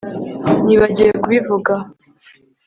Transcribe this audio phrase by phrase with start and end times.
[0.65, 1.73] Nibagiwe kubivuga